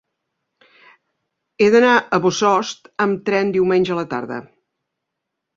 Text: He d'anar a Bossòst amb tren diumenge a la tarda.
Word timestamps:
He 1.59 1.67
d'anar 1.75 1.91
a 1.99 2.21
Bossòst 2.25 2.89
amb 3.07 3.23
tren 3.29 3.55
diumenge 3.59 3.97
a 3.97 3.99
la 4.03 4.07
tarda. 4.15 4.41